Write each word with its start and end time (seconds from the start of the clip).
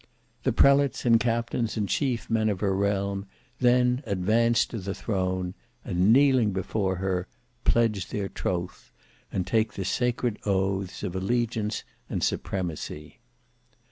The 0.41 0.51
prelates 0.51 1.05
and 1.05 1.19
captains 1.19 1.77
and 1.77 1.87
chief 1.87 2.27
men 2.27 2.49
of 2.49 2.59
her 2.61 2.75
realm 2.75 3.27
then 3.59 4.01
advance 4.07 4.65
to 4.65 4.79
the 4.79 4.95
throne, 4.95 5.53
and 5.85 6.11
kneeling 6.11 6.53
before 6.53 6.95
her, 6.95 7.27
pledge 7.65 8.07
their 8.07 8.27
troth, 8.27 8.91
and 9.31 9.45
take 9.45 9.73
the 9.73 9.85
sacred 9.85 10.39
oaths 10.43 11.03
of 11.03 11.15
allegiance 11.15 11.83
and 12.09 12.23
supremacy. 12.23 13.19